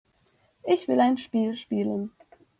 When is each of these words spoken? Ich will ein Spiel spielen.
Ich 0.63 0.87
will 0.87 0.99
ein 0.99 1.19
Spiel 1.19 1.55
spielen. 1.55 2.11